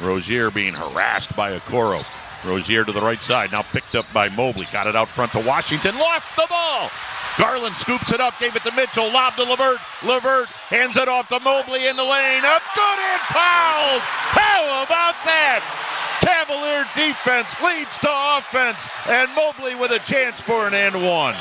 Rozier 0.00 0.50
being 0.50 0.74
harassed 0.74 1.34
by 1.34 1.58
Okoro. 1.58 2.04
Rozier 2.44 2.84
to 2.84 2.92
the 2.92 3.00
right 3.00 3.20
side, 3.20 3.52
now 3.52 3.62
picked 3.62 3.94
up 3.94 4.06
by 4.12 4.28
Mobley. 4.30 4.66
Got 4.72 4.86
it 4.86 4.94
out 4.94 5.08
front 5.08 5.32
to 5.32 5.40
Washington. 5.40 5.96
Lost 5.98 6.26
the 6.36 6.46
ball. 6.48 6.90
Garland 7.38 7.76
scoops 7.76 8.12
it 8.12 8.20
up, 8.20 8.34
gave 8.40 8.56
it 8.56 8.64
to 8.64 8.72
Mitchell, 8.72 9.12
lob 9.12 9.36
to 9.36 9.44
Levert. 9.44 9.78
Levert 10.04 10.48
hands 10.70 10.96
it 10.96 11.06
off 11.06 11.28
to 11.28 11.38
Mobley 11.38 11.86
in 11.86 11.94
the 11.94 12.02
lane. 12.02 12.44
Up 12.44 12.62
good 12.74 12.98
and 12.98 13.22
fouled. 13.30 14.02
How 14.34 14.82
about 14.82 15.14
that? 15.22 15.62
Cavalier 16.20 16.84
defense 16.98 17.54
leads 17.62 17.96
to 17.98 18.10
offense, 18.10 18.88
and 19.06 19.30
Mobley 19.34 19.76
with 19.76 19.92
a 19.92 20.00
chance 20.00 20.40
for 20.40 20.66
an 20.66 20.74
and 20.74 20.94
one. 21.06 21.38